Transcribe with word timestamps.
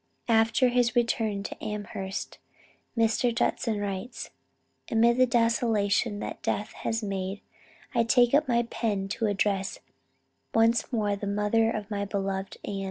After 0.29 0.69
his 0.69 0.95
return 0.95 1.43
to 1.43 1.63
Amherst, 1.63 2.39
Mr. 2.97 3.35
Judson 3.35 3.79
writes: 3.79 4.31
"Amid 4.89 5.17
the 5.17 5.27
desolation 5.27 6.17
that 6.21 6.41
death 6.41 6.71
has 6.73 7.03
made, 7.03 7.41
I 7.93 8.03
take 8.03 8.33
up 8.33 8.47
my 8.47 8.63
pen 8.63 9.09
to 9.09 9.27
address 9.27 9.77
once 10.55 10.91
more 10.91 11.15
the 11.15 11.27
mother 11.27 11.69
of 11.69 11.91
my 11.91 12.05
beloved 12.05 12.57
Ann. 12.65 12.79